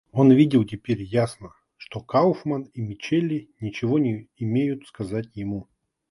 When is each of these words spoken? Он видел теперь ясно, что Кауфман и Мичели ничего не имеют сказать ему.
Он 0.11 0.31
видел 0.33 0.63
теперь 0.65 1.03
ясно, 1.03 1.53
что 1.77 1.99
Кауфман 2.01 2.63
и 2.63 2.81
Мичели 2.81 3.51
ничего 3.59 3.99
не 3.99 4.29
имеют 4.37 4.87
сказать 4.87 5.27
ему. 5.35 5.69